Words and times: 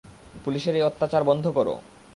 পুলিশের 0.45 0.75
এই 0.75 0.81
অত্যাচার 0.81 1.23
বন্ধ 1.23 1.45
করো! 1.47 1.73